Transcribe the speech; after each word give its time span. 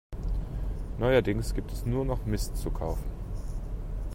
Neuerdings 0.97 1.53
gibt 1.53 1.71
es 1.71 1.85
nur 1.85 2.03
noch 2.05 2.25
Mist 2.25 2.57
zu 2.57 2.71
kaufen. 2.71 3.05